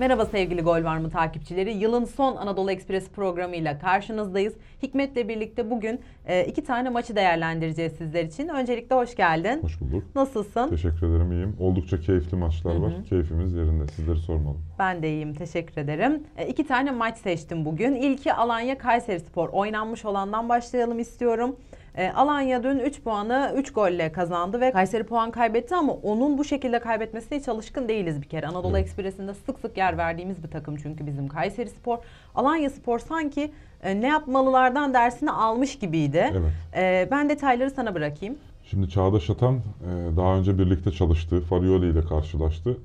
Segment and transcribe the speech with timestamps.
[0.00, 1.72] Merhaba sevgili Gol Var mı takipçileri.
[1.72, 4.54] Yılın son Anadolu Ekspres programıyla karşınızdayız.
[4.82, 8.48] Hikmet'le birlikte bugün e, iki tane maçı değerlendireceğiz sizler için.
[8.48, 9.62] Öncelikle hoş geldin.
[9.62, 10.04] Hoş bulduk.
[10.14, 10.68] Nasılsın?
[10.68, 11.56] Teşekkür ederim iyiyim.
[11.60, 12.92] Oldukça keyifli maçlar var.
[13.08, 13.86] Keyfimiz yerinde.
[13.86, 14.56] Sizleri sormalı.
[14.78, 15.34] Ben de iyiyim.
[15.34, 16.22] Teşekkür ederim.
[16.36, 17.94] E, iki tane maç seçtim bugün.
[17.94, 19.48] İlki Alanya Kayseri Spor.
[19.48, 21.56] Oynanmış olandan başlayalım istiyorum.
[21.94, 26.44] E, Alanya dün 3 puanı 3 golle kazandı ve Kayseri puan kaybetti ama onun bu
[26.44, 28.46] şekilde kaybetmesine hiç alışkın değiliz bir kere.
[28.46, 28.86] Anadolu Evet.
[28.86, 31.98] Ekspresi'nde sık sık yer verdiğimiz bir takım çünkü bizim Kayseri Spor.
[32.34, 33.50] Alanya Spor sanki
[33.82, 36.30] e, ne yapmalılardan dersini almış gibiydi.
[36.32, 36.52] Evet.
[36.76, 38.36] E, ben detayları sana bırakayım.
[38.64, 42.76] Şimdi Çağdaş Atan e, daha önce birlikte çalıştığı Farioli ile karşılaştı.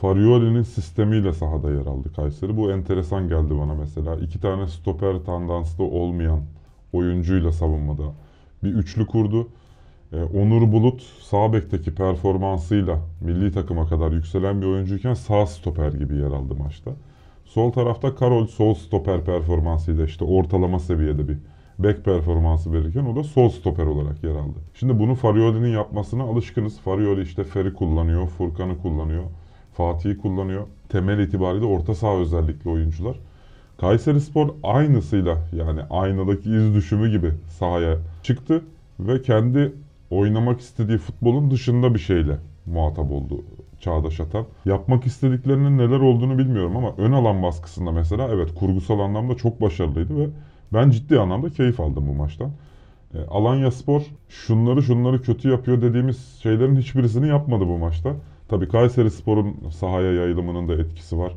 [0.00, 2.56] Farioli'nin sistemiyle sahada yer aldı Kayseri.
[2.56, 4.16] Bu enteresan geldi bana mesela.
[4.16, 6.40] İki tane stoper tandanslı olmayan
[6.92, 8.02] oyuncuyla savunmada
[8.64, 9.48] bir üçlü kurdu.
[10.12, 16.16] E, Onur Bulut sağ bekteki performansıyla milli takıma kadar yükselen bir oyuncuyken sağ stoper gibi
[16.16, 16.90] yer aldı maçta.
[17.44, 21.36] Sol tarafta Karol sol stoper performansıyla işte ortalama seviyede bir
[21.78, 24.58] bek performansı verirken o da sol stoper olarak yer aldı.
[24.74, 26.80] Şimdi bunu Farioli'nin yapmasına alışkınız.
[26.80, 29.24] Farioli işte Fer'i kullanıyor, Furkan'ı kullanıyor,
[29.72, 30.66] Fatih'i kullanıyor.
[30.88, 33.16] Temel itibariyle orta saha özellikli oyuncular.
[33.84, 38.62] Kayseri Spor aynısıyla yani aynadaki iz düşümü gibi sahaya çıktı
[39.00, 39.72] ve kendi
[40.10, 43.42] oynamak istediği futbolun dışında bir şeyle muhatap oldu
[43.80, 44.46] Çağdaş Atan.
[44.64, 50.18] Yapmak istediklerinin neler olduğunu bilmiyorum ama ön alan baskısında mesela evet kurgusal anlamda çok başarılıydı
[50.18, 50.26] ve
[50.72, 52.50] ben ciddi anlamda keyif aldım bu maçtan.
[53.14, 58.12] E, Alanya Spor şunları şunları kötü yapıyor dediğimiz şeylerin hiçbirisini yapmadı bu maçta.
[58.48, 61.32] Tabii Kayseri Spor'un sahaya yayılımının da etkisi var.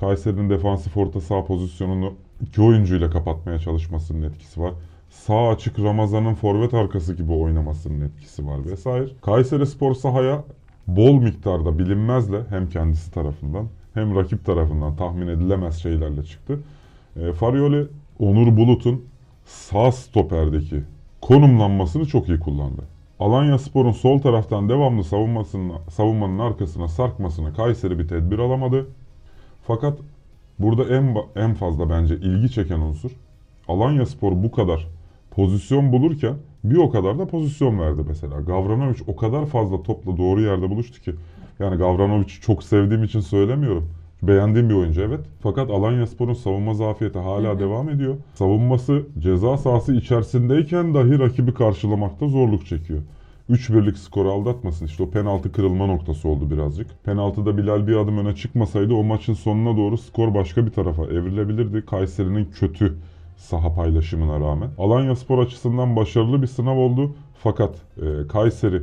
[0.00, 2.12] Kayseri'nin defansif orta saha pozisyonunu
[2.42, 4.72] iki oyuncuyla kapatmaya çalışmasının etkisi var.
[5.10, 9.06] Sağ açık Ramazan'ın forvet arkası gibi oynamasının etkisi var vesaire.
[9.22, 10.44] Kayseri Spor sahaya
[10.86, 16.60] bol miktarda bilinmezle hem kendisi tarafından hem rakip tarafından tahmin edilemez şeylerle çıktı.
[17.16, 17.86] E, Farioli
[18.18, 19.04] Onur Bulut'un
[19.44, 20.82] sağ stoperdeki
[21.20, 22.82] konumlanmasını çok iyi kullandı.
[23.20, 28.86] Alanya Spor'un sol taraftan devamlı savunmasının, savunmanın arkasına sarkmasına Kayseri bir tedbir alamadı.
[29.66, 29.98] Fakat
[30.58, 33.10] burada en en fazla bence ilgi çeken unsur
[33.68, 34.86] Alanya Spor bu kadar
[35.30, 36.34] pozisyon bulurken
[36.64, 38.40] bir o kadar da pozisyon verdi mesela.
[38.40, 41.14] Gavranovic o kadar fazla topla doğru yerde buluştu ki.
[41.58, 43.88] Yani Gavranovic'i çok sevdiğim için söylemiyorum.
[44.22, 45.20] Beğendiğim bir oyuncu evet.
[45.42, 48.14] Fakat Alanya Spor'un savunma zafiyeti hala devam ediyor.
[48.34, 53.02] Savunması ceza sahası içerisindeyken dahi rakibi karşılamakta zorluk çekiyor.
[53.50, 54.86] 3-1'lik skoru aldatmasın.
[54.86, 57.04] İşte o penaltı kırılma noktası oldu birazcık.
[57.04, 61.86] Penaltıda Bilal bir adım öne çıkmasaydı o maçın sonuna doğru skor başka bir tarafa evrilebilirdi.
[61.86, 62.94] Kayseri'nin kötü
[63.36, 64.70] saha paylaşımına rağmen.
[64.78, 67.14] Alanya Spor açısından başarılı bir sınav oldu.
[67.42, 68.82] Fakat e, Kayseri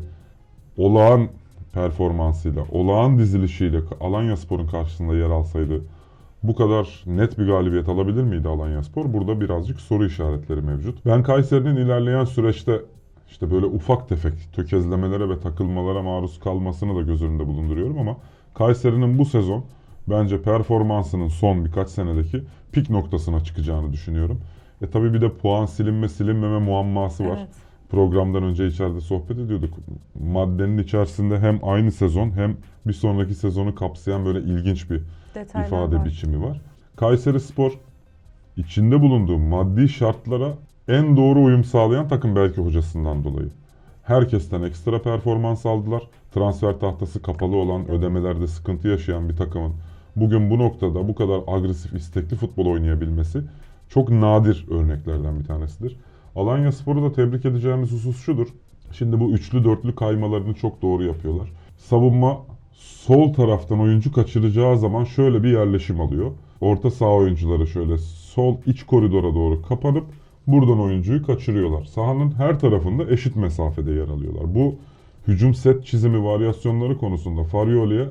[0.77, 1.27] olağan
[1.73, 5.81] performansıyla, olağan dizilişiyle Alanya Spor'un karşısında yer alsaydı
[6.43, 9.13] bu kadar net bir galibiyet alabilir miydi Alanya Spor?
[9.13, 11.05] Burada birazcık soru işaretleri mevcut.
[11.05, 12.81] Ben Kayseri'nin ilerleyen süreçte
[13.29, 18.17] işte böyle ufak tefek tökezlemelere ve takılmalara maruz kalmasını da göz önünde bulunduruyorum ama
[18.53, 19.63] Kayseri'nin bu sezon
[20.07, 24.39] bence performansının son birkaç senedeki pik noktasına çıkacağını düşünüyorum.
[24.81, 27.37] E tabi bir de puan silinme silinmeme muamması var.
[27.39, 27.49] Evet.
[27.89, 29.73] Programdan önce içeride sohbet ediyorduk.
[30.19, 32.57] Maddenin içerisinde hem aynı sezon hem
[32.87, 35.01] bir sonraki sezonu kapsayan böyle ilginç bir
[35.35, 36.05] Detaylar ifade var.
[36.05, 36.61] biçimi var.
[36.95, 37.71] Kayseri Spor
[38.57, 40.53] içinde bulunduğu maddi şartlara
[40.87, 43.49] en doğru uyum sağlayan takım belki hocasından dolayı.
[44.03, 46.03] Herkesten ekstra performans aldılar.
[46.33, 49.73] Transfer tahtası kapalı olan, ödemelerde sıkıntı yaşayan bir takımın
[50.15, 53.41] bugün bu noktada bu kadar agresif, istekli futbol oynayabilmesi
[53.89, 55.97] çok nadir örneklerden bir tanesidir.
[56.35, 58.47] Alanya Spor'u da tebrik edeceğimiz husus şudur.
[58.91, 61.51] Şimdi bu üçlü dörtlü kaymalarını çok doğru yapıyorlar.
[61.77, 62.37] Savunma
[62.73, 66.31] sol taraftan oyuncu kaçıracağı zaman şöyle bir yerleşim alıyor.
[66.61, 70.05] Orta saha oyuncuları şöyle sol iç koridora doğru kapanıp
[70.47, 71.83] buradan oyuncuyu kaçırıyorlar.
[71.83, 74.55] Sahanın her tarafında eşit mesafede yer alıyorlar.
[74.55, 74.75] Bu
[75.27, 78.09] hücum set çizimi varyasyonları konusunda Farioli'ye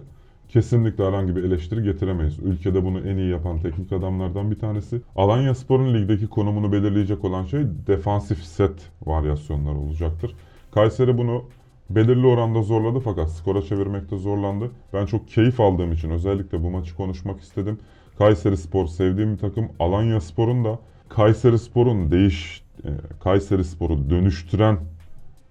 [0.48, 2.38] kesinlikle herhangi bir eleştiri getiremeyiz.
[2.38, 5.00] Ülkede bunu en iyi yapan teknik adamlardan bir tanesi.
[5.16, 10.34] Alanya Spor'un ligdeki konumunu belirleyecek olan şey defansif set varyasyonları olacaktır.
[10.74, 11.44] Kayseri bunu
[11.90, 14.70] belirli oranda zorladı fakat skora çevirmekte zorlandı.
[14.92, 17.78] Ben çok keyif aldığım için özellikle bu maçı konuşmak istedim.
[18.18, 19.68] Kayseri Spor sevdiğim bir takım.
[19.78, 22.88] Alanya Spor'un da Kayseri Spor'un değiş e,
[23.20, 24.78] Kayseri Spor'u dönüştüren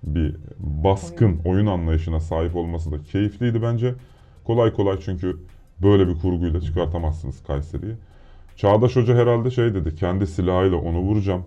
[0.03, 3.95] bir baskın oyun anlayışına sahip olması da keyifliydi bence.
[4.43, 5.37] Kolay kolay çünkü
[5.81, 7.95] böyle bir kurguyla çıkartamazsınız Kayseri'yi.
[8.55, 11.45] Çağdaş Hoca herhalde şey dedi, kendi silahıyla onu vuracağım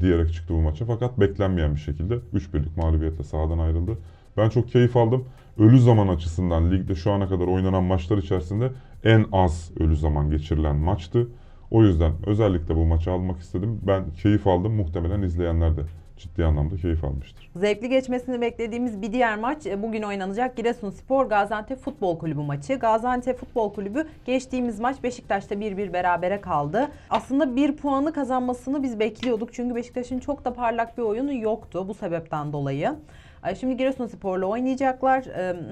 [0.00, 0.84] diyerek çıktı bu maça.
[0.84, 3.98] Fakat beklenmeyen bir şekilde 3-1'lik mağlubiyetle sahadan ayrıldı.
[4.36, 5.24] Ben çok keyif aldım.
[5.58, 8.70] Ölü zaman açısından ligde şu ana kadar oynanan maçlar içerisinde
[9.04, 11.28] en az ölü zaman geçirilen maçtı.
[11.74, 13.80] O yüzden özellikle bu maçı almak istedim.
[13.82, 14.74] Ben keyif aldım.
[14.74, 15.80] Muhtemelen izleyenler de
[16.16, 17.50] ciddi anlamda keyif almıştır.
[17.56, 22.74] Zevkli geçmesini beklediğimiz bir diğer maç e, bugün oynanacak Giresunspor Gaziantep Futbol Kulübü maçı.
[22.74, 26.88] Gaziantep Futbol Kulübü geçtiğimiz maç Beşiktaş'ta 1-1 berabere kaldı.
[27.10, 31.94] Aslında bir puanı kazanmasını biz bekliyorduk çünkü Beşiktaş'ın çok da parlak bir oyunu yoktu bu
[31.94, 32.94] sebepten dolayı.
[33.42, 35.24] Ay, Şimdi Giresunspor'la oynayacaklar.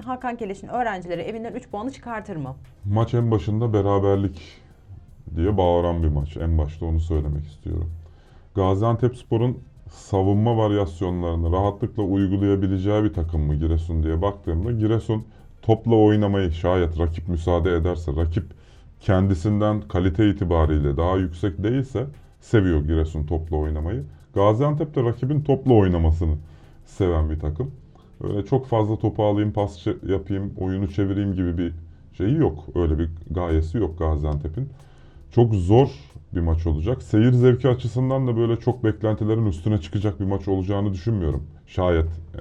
[0.05, 2.57] Hakan Keleş'in öğrencileri evinden 3 puanı çıkartır mı?
[2.85, 4.62] Maç en başında beraberlik
[5.37, 6.37] diye bağıran bir maç.
[6.37, 7.91] En başta onu söylemek istiyorum.
[8.55, 9.59] Gaziantepspor'un
[9.91, 15.25] savunma varyasyonlarını rahatlıkla uygulayabileceği bir takım mı Giresun diye baktığımda Giresun
[15.63, 18.45] topla oynamayı şayet rakip müsaade ederse, rakip
[19.01, 22.07] kendisinden kalite itibariyle daha yüksek değilse
[22.41, 24.05] seviyor Giresun topla oynamayı.
[24.35, 26.35] Gaziantep de rakibin topla oynamasını
[26.85, 27.71] seven bir takım.
[28.25, 31.73] Öyle çok fazla topu alayım, pas yapayım, oyunu çevireyim gibi bir
[32.17, 32.65] şeyi yok.
[32.75, 34.69] Öyle bir gayesi yok Gaziantep'in.
[35.35, 35.89] Çok zor
[36.35, 37.03] bir maç olacak.
[37.03, 41.43] Seyir zevki açısından da böyle çok beklentilerin üstüne çıkacak bir maç olacağını düşünmüyorum.
[41.67, 42.41] Şayet e,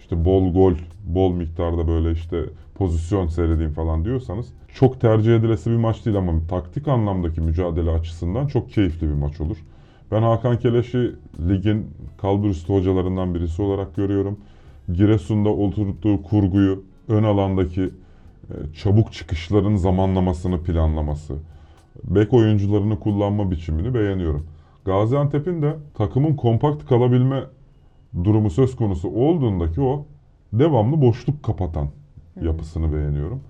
[0.00, 0.74] işte bol gol,
[1.04, 2.44] bol miktarda böyle işte
[2.74, 8.46] pozisyon seyredeyim falan diyorsanız çok tercih edilesi bir maç değil ama taktik anlamdaki mücadele açısından
[8.46, 9.56] çok keyifli bir maç olur.
[10.10, 11.12] Ben Hakan Keleş'i
[11.48, 11.86] ligin
[12.18, 14.38] kalburüstü hocalarından birisi olarak görüyorum.
[14.92, 17.82] Giresun'da oturttuğu kurguyu, ön alandaki
[18.50, 21.34] e, çabuk çıkışların zamanlamasını planlaması,
[22.04, 24.46] bek oyuncularını kullanma biçimini beğeniyorum.
[24.84, 27.44] Gaziantep'in de takımın kompakt kalabilme
[28.24, 30.06] durumu söz konusu olduğundaki o
[30.52, 31.88] devamlı boşluk kapatan
[32.42, 33.40] yapısını beğeniyorum.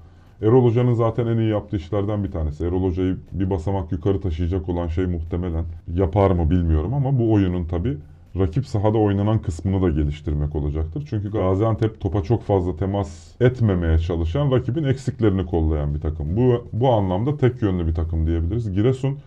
[0.43, 2.65] Erol Hoca'nın zaten en iyi yaptığı işlerden bir tanesi.
[2.65, 5.65] Erol Hoca'yı bir basamak yukarı taşıyacak olan şey muhtemelen
[5.95, 7.99] yapar mı bilmiyorum ama bu oyunun tabi
[8.37, 11.07] rakip sahada oynanan kısmını da geliştirmek olacaktır.
[11.11, 16.37] Çünkü Gaziantep topa çok fazla temas etmemeye çalışan, rakibin eksiklerini kollayan bir takım.
[16.37, 18.73] Bu, bu anlamda tek yönlü bir takım diyebiliriz.
[18.73, 19.19] Giresun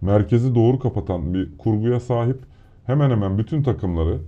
[0.00, 2.38] merkezi doğru kapatan bir kurguya sahip.
[2.86, 4.18] Hemen hemen bütün takımları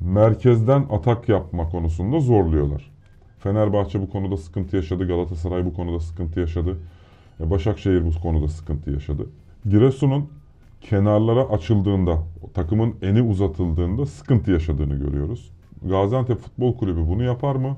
[0.00, 2.90] merkezden atak yapma konusunda zorluyorlar.
[3.38, 5.08] Fenerbahçe bu konuda sıkıntı yaşadı.
[5.08, 6.76] Galatasaray bu konuda sıkıntı yaşadı.
[7.40, 9.26] E, Başakşehir bu konuda sıkıntı yaşadı.
[9.70, 10.28] Giresun'un
[10.80, 12.18] kenarlara açıldığında,
[12.54, 15.50] takımın eni uzatıldığında sıkıntı yaşadığını görüyoruz.
[15.82, 17.76] Gaziantep Futbol Kulübü bunu yapar mı?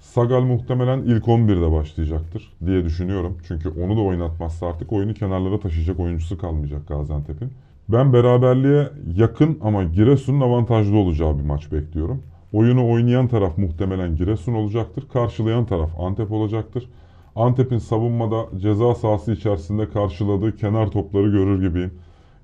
[0.00, 3.38] Sagal muhtemelen ilk 11'de başlayacaktır diye düşünüyorum.
[3.48, 7.52] Çünkü onu da oynatmazsa artık oyunu kenarlara taşıyacak oyuncusu kalmayacak Gaziantep'in.
[7.88, 12.22] Ben beraberliğe yakın ama Giresun'un avantajlı olacağı bir maç bekliyorum.
[12.52, 15.04] Oyunu oynayan taraf muhtemelen Giresun olacaktır.
[15.12, 16.88] Karşılayan taraf Antep olacaktır.
[17.36, 21.92] Antep'in savunmada ceza sahası içerisinde karşıladığı kenar topları görür gibiyim.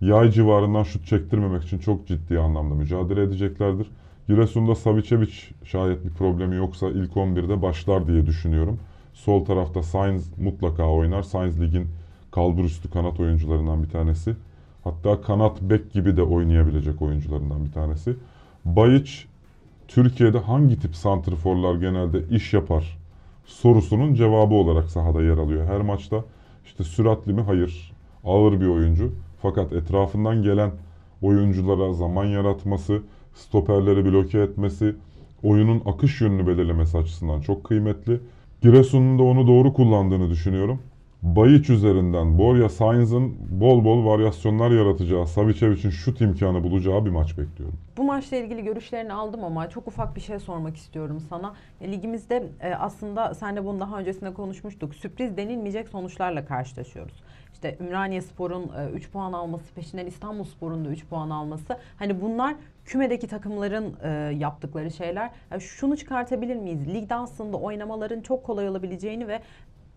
[0.02, 3.86] Yay civarından şut çektirmemek için çok ciddi anlamda mücadele edeceklerdir.
[4.28, 5.32] Giresun'da Savicevic
[5.64, 8.78] şayet bir problemi yoksa ilk 11'de başlar diye düşünüyorum.
[9.12, 11.22] Sol tarafta Sainz mutlaka oynar.
[11.22, 11.88] Sainz ligin
[12.30, 14.36] kalburüstü kanat oyuncularından bir tanesi.
[14.84, 18.16] Hatta kanat bek gibi de oynayabilecek oyuncularından bir tanesi.
[18.64, 19.26] Bayiç
[19.88, 22.98] Türkiye'de hangi tip santrforlar genelde iş yapar
[23.46, 26.24] sorusunun cevabı olarak sahada yer alıyor her maçta.
[26.64, 27.40] İşte süratli mi?
[27.40, 27.92] Hayır.
[28.24, 29.12] Ağır bir oyuncu.
[29.42, 30.70] Fakat etrafından gelen
[31.22, 33.02] oyunculara zaman yaratması,
[33.34, 34.94] stoperleri bloke etmesi,
[35.42, 38.20] oyunun akış yönünü belirlemesi açısından çok kıymetli.
[38.62, 40.78] Giresun'un da onu doğru kullandığını düşünüyorum.
[41.22, 47.78] Bayiç üzerinden Borja Sainz'ın bol bol varyasyonlar yaratacağı, Savicevic'in şut imkanı bulacağı bir maç bekliyorum.
[47.96, 51.54] Bu maçla ilgili görüşlerini aldım ama çok ufak bir şey sormak istiyorum sana.
[51.80, 54.94] E, Ligimizde e, aslında senle bunu daha öncesinde konuşmuştuk.
[54.94, 57.22] Sürpriz denilmeyecek sonuçlarla karşılaşıyoruz.
[57.52, 61.78] İşte Ümraniye Spor'un 3 puan alması peşinden İstanbul Spor'un da 3 puan alması.
[61.98, 65.30] Hani bunlar kümedeki takımların e, yaptıkları şeyler.
[65.50, 66.94] Ya şunu çıkartabilir miyiz?
[66.94, 69.40] Ligde aslında oynamaların çok kolay olabileceğini ve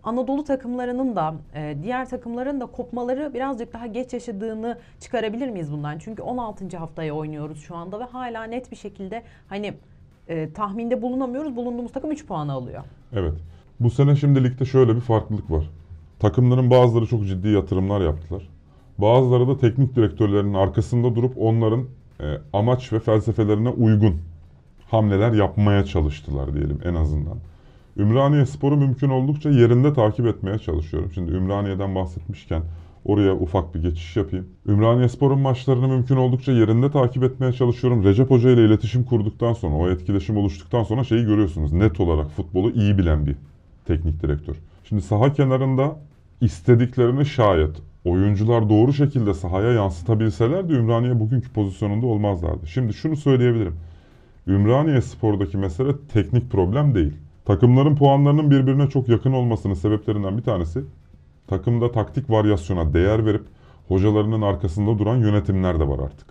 [0.06, 5.98] Anadolu takımlarının da e, diğer takımların da kopmaları birazcık daha geç yaşadığını çıkarabilir miyiz bundan?
[6.00, 6.78] Çünkü 16.
[6.78, 9.74] haftaya oynuyoruz şu anda ve hala net bir şekilde hani
[10.28, 11.56] e, tahminde bulunamıyoruz.
[11.56, 12.84] Bulunduğumuz takım 3 puan alıyor.
[13.14, 13.34] Evet.
[13.80, 15.70] Bu sene şimdi ligde şöyle bir farklılık var.
[16.20, 18.50] Takımların bazıları çok ciddi yatırımlar yaptılar.
[18.98, 21.86] Bazıları da teknik direktörlerinin arkasında durup onların
[22.20, 24.16] e, amaç ve felsefelerine uygun
[24.92, 27.38] hamleler yapmaya çalıştılar diyelim en azından.
[27.98, 31.12] Ümraniye Spor'u mümkün oldukça yerinde takip etmeye çalışıyorum.
[31.14, 32.62] Şimdi Ümraniye'den bahsetmişken
[33.06, 34.48] oraya ufak bir geçiş yapayım.
[34.68, 38.04] Ümraniye Spor'un maçlarını mümkün oldukça yerinde takip etmeye çalışıyorum.
[38.04, 41.74] Recep Hoca ile iletişim kurduktan sonra, o etkileşim oluştuktan sonra şeyi görüyorsunuz.
[41.74, 43.36] Net olarak futbolu iyi bilen bir
[43.86, 44.56] teknik direktör.
[44.84, 46.00] Şimdi saha kenarında
[46.42, 47.76] istediklerini şayet
[48.06, 52.68] oyuncular doğru şekilde sahaya yansıtabilselerdi Ümraniye bugünkü pozisyonunda olmazlardı.
[52.68, 53.76] Şimdi şunu söyleyebilirim.
[54.48, 57.14] Ümraniye Spor'daki mesele teknik problem değil.
[57.46, 60.84] Takımların puanlarının birbirine çok yakın olmasının sebeplerinden bir tanesi
[61.48, 63.44] Takımda taktik varyasyona değer verip
[63.88, 66.28] hocalarının arkasında duran yönetimler de var artık.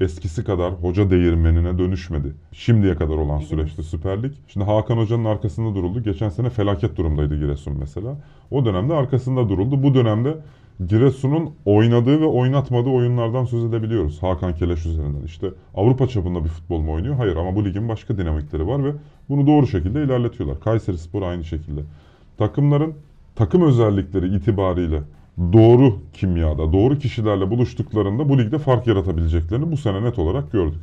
[0.00, 2.34] Eskisi kadar hoca değirmenine dönüşmedi.
[2.52, 4.32] Şimdiye kadar olan süreçte Süper Lig.
[4.48, 6.02] Şimdi Hakan Hoca'nın arkasında duruldu.
[6.02, 8.16] Geçen sene felaket durumdaydı Giresun mesela.
[8.50, 9.82] O dönemde arkasında duruldu.
[9.82, 10.36] Bu dönemde
[10.88, 14.22] Giresun'un oynadığı ve oynatmadığı oyunlardan söz edebiliyoruz.
[14.22, 15.22] Hakan Keleş üzerinden.
[15.24, 17.14] İşte Avrupa çapında bir futbol mu oynuyor?
[17.14, 18.92] Hayır ama bu ligin başka dinamikleri var ve
[19.28, 20.60] bunu doğru şekilde ilerletiyorlar.
[20.60, 21.80] Kayseri Spor aynı şekilde.
[22.38, 22.94] Takımların
[23.34, 25.02] takım özellikleri itibariyle
[25.38, 30.80] doğru kimyada, doğru kişilerle buluştuklarında bu ligde fark yaratabileceklerini bu sene net olarak gördük.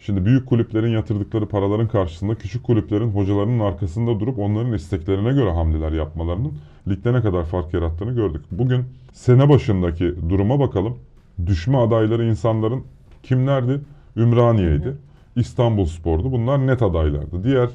[0.00, 5.92] Şimdi büyük kulüplerin yatırdıkları paraların karşısında küçük kulüplerin hocalarının arkasında durup onların isteklerine göre hamleler
[5.92, 6.52] yapmalarının
[6.88, 8.44] ligde ne kadar fark yarattığını gördük.
[8.50, 10.98] Bugün sene başındaki duruma bakalım.
[11.46, 12.82] Düşme adayları insanların
[13.22, 13.80] kimlerdi?
[14.16, 14.96] Ümraniye'ydi.
[15.36, 16.32] İstanbul Spor'du.
[16.32, 17.44] Bunlar net adaylardı.
[17.44, 17.68] Diğer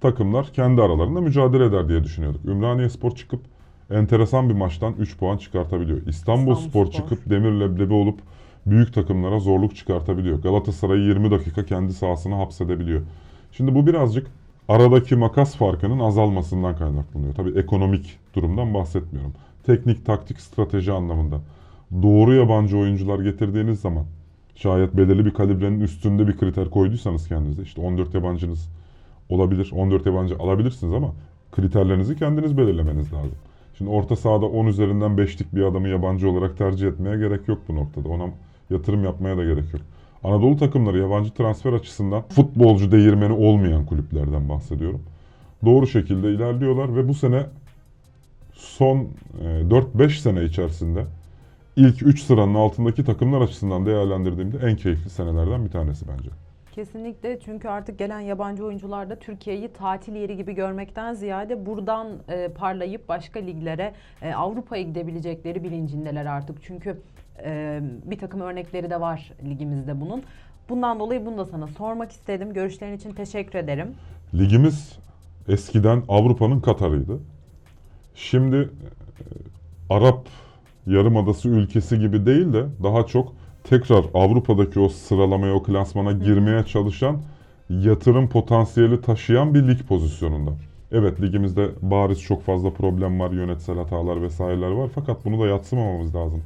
[0.00, 2.44] takımlar kendi aralarında mücadele eder diye düşünüyorduk.
[2.44, 3.40] Ümraniye Spor çıkıp
[3.90, 6.06] enteresan bir maçtan 3 puan çıkartabiliyor.
[6.06, 6.92] İstanbul, İstanbul Spor, Spor.
[6.92, 8.20] çıkıp demir leblebi olup
[8.66, 10.42] büyük takımlara zorluk çıkartabiliyor.
[10.42, 13.02] Galatasaray'ı 20 dakika kendi sahasına hapsedebiliyor.
[13.52, 14.26] Şimdi bu birazcık
[14.68, 17.34] aradaki makas farkının azalmasından kaynaklanıyor.
[17.34, 19.32] Tabii ekonomik durumdan bahsetmiyorum.
[19.66, 21.40] Teknik, taktik, strateji anlamında.
[22.02, 24.04] Doğru yabancı oyuncular getirdiğiniz zaman
[24.54, 28.68] şayet belirli bir kalibrenin üstünde bir kriter koyduysanız kendinize işte 14 yabancınız
[29.28, 29.70] olabilir.
[29.74, 31.12] 14 yabancı alabilirsiniz ama
[31.52, 33.38] kriterlerinizi kendiniz belirlemeniz lazım.
[33.78, 37.76] Şimdi orta sahada 10 üzerinden 5'lik bir adamı yabancı olarak tercih etmeye gerek yok bu
[37.76, 38.08] noktada.
[38.08, 38.28] Ona
[38.70, 39.82] yatırım yapmaya da gerek yok.
[40.24, 45.02] Anadolu takımları yabancı transfer açısından futbolcu değirmeni olmayan kulüplerden bahsediyorum.
[45.64, 47.46] Doğru şekilde ilerliyorlar ve bu sene
[48.54, 48.98] son
[49.40, 51.04] e, 4-5 sene içerisinde
[51.76, 56.30] ilk 3 sıranın altındaki takımlar açısından değerlendirdiğimde en keyifli senelerden bir tanesi bence.
[56.72, 62.48] Kesinlikle çünkü artık gelen yabancı oyuncular da Türkiye'yi tatil yeri gibi görmekten ziyade buradan e,
[62.48, 63.92] parlayıp başka liglere
[64.22, 66.62] e, Avrupa'ya gidebilecekleri bilincindeler artık.
[66.62, 66.96] Çünkü
[67.44, 70.22] e, bir takım örnekleri de var ligimizde bunun.
[70.68, 72.52] Bundan dolayı bunu da sana sormak istedim.
[72.52, 73.94] Görüşlerin için teşekkür ederim.
[74.34, 74.98] Ligimiz
[75.48, 77.18] eskiden Avrupa'nın Katar'ıydı.
[78.14, 78.68] Şimdi e,
[79.90, 80.28] Arap
[80.86, 83.32] Yarımadası ülkesi gibi değil de daha çok
[83.64, 87.22] tekrar Avrupa'daki o sıralamaya, o klasmana girmeye çalışan
[87.70, 90.50] yatırım potansiyeli taşıyan bir lig pozisyonunda.
[90.92, 96.14] Evet ligimizde bariz çok fazla problem var, yönetsel hatalar vesaireler var fakat bunu da yatsımamamız
[96.14, 96.42] lazım.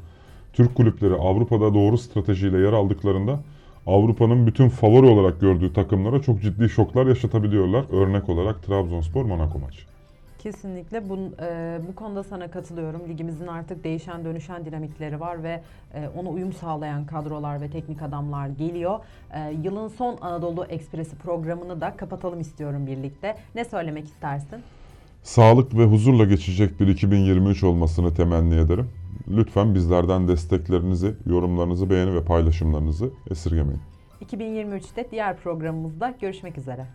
[0.56, 3.40] Türk kulüpleri Avrupa'da doğru stratejiyle yer aldıklarında
[3.86, 7.84] Avrupa'nın bütün favori olarak gördüğü takımlara çok ciddi şoklar yaşatabiliyorlar.
[7.92, 9.80] Örnek olarak Trabzonspor Monaco maçı.
[10.38, 13.00] Kesinlikle bu, e, bu konuda sana katılıyorum.
[13.08, 15.62] Ligimizin artık değişen dönüşen dinamikleri var ve
[15.94, 18.98] e, ona uyum sağlayan kadrolar ve teknik adamlar geliyor.
[19.34, 23.36] E, yılın son Anadolu Ekspresi programını da kapatalım istiyorum birlikte.
[23.54, 24.58] Ne söylemek istersin?
[25.22, 28.90] Sağlık ve huzurla geçecek bir 2023 olmasını temenni ederim.
[29.28, 33.80] Lütfen bizlerden desteklerinizi, yorumlarınızı, beğeni ve paylaşımlarınızı esirgemeyin.
[34.24, 36.86] 2023'te diğer programımızda görüşmek üzere.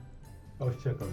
[0.59, 1.11] Hoşçakalın.